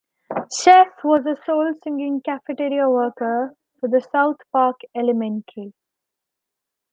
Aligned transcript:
Chef 0.51 0.87
was 1.03 1.23
a 1.27 1.37
soul-singing 1.45 2.21
cafeteria 2.21 2.89
worker 2.89 3.55
for 3.79 3.91
"South 3.99 4.37
Park 4.51 4.81
Elementary". 4.95 5.73